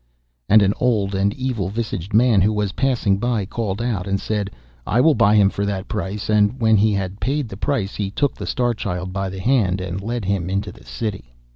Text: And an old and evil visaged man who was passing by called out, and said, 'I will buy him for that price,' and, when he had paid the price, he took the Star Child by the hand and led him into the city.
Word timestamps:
And 0.49 0.63
an 0.63 0.73
old 0.79 1.13
and 1.13 1.31
evil 1.35 1.69
visaged 1.69 2.11
man 2.11 2.41
who 2.41 2.51
was 2.51 2.71
passing 2.71 3.19
by 3.19 3.45
called 3.45 3.83
out, 3.83 4.07
and 4.07 4.19
said, 4.19 4.49
'I 4.87 4.99
will 5.01 5.13
buy 5.13 5.35
him 5.35 5.51
for 5.51 5.63
that 5.63 5.87
price,' 5.87 6.27
and, 6.27 6.59
when 6.59 6.75
he 6.75 6.91
had 6.93 7.19
paid 7.19 7.49
the 7.49 7.55
price, 7.55 7.93
he 7.97 8.09
took 8.09 8.33
the 8.33 8.47
Star 8.47 8.73
Child 8.73 9.13
by 9.13 9.29
the 9.29 9.39
hand 9.39 9.79
and 9.79 10.01
led 10.01 10.25
him 10.25 10.49
into 10.49 10.71
the 10.71 10.83
city. 10.85 11.35